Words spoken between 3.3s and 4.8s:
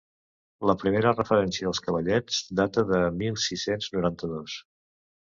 sis-cents noranta-dos.